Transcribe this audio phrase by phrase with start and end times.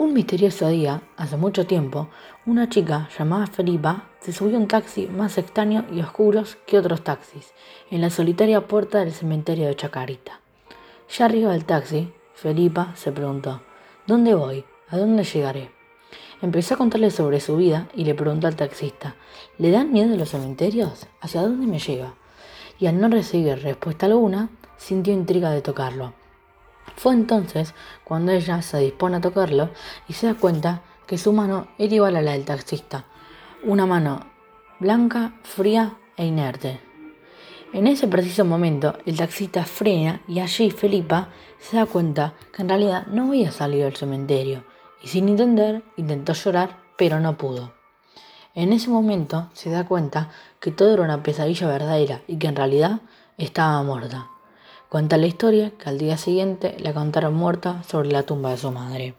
[0.00, 2.08] Un misterioso día, hace mucho tiempo,
[2.46, 7.04] una chica llamada Felipa se subió a un taxi más extraño y oscuro que otros
[7.04, 7.52] taxis,
[7.90, 10.40] en la solitaria puerta del cementerio de Chacarita.
[11.14, 13.60] Ya arriba del taxi, Felipa se preguntó,
[14.06, 14.64] ¿dónde voy?
[14.88, 15.70] ¿A dónde llegaré?
[16.40, 19.16] Empezó a contarle sobre su vida y le preguntó al taxista,
[19.58, 21.08] ¿le dan miedo los cementerios?
[21.20, 22.14] ¿Hacia dónde me lleva?
[22.78, 24.48] Y al no recibir respuesta alguna,
[24.78, 26.14] sintió intriga de tocarlo.
[26.96, 27.74] Fue entonces
[28.04, 29.70] cuando ella se dispone a tocarlo
[30.08, 33.04] y se da cuenta que su mano era igual a la del taxista,
[33.64, 34.26] una mano
[34.78, 36.80] blanca, fría e inerte.
[37.72, 41.28] En ese preciso momento, el taxista frena y allí Felipa
[41.58, 44.64] se da cuenta que en realidad no había salido del cementerio
[45.02, 47.72] y sin entender intentó llorar, pero no pudo.
[48.54, 52.56] En ese momento se da cuenta que todo era una pesadilla verdadera y que en
[52.56, 53.00] realidad
[53.38, 54.28] estaba muerta.
[54.90, 58.72] Cuenta la historia que al día siguiente la contaron muerta sobre la tumba de su
[58.72, 59.14] madre.